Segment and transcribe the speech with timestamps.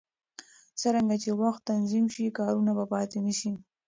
[0.79, 3.51] څرنګه چې وخت تنظیم شي، کارونه به پاتې نه شي.